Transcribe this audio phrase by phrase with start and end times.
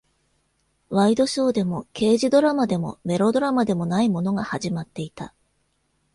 [0.89, 5.35] ワイドショーでも、刑事ドラマでも、メロドラマでもないものが始まっていた。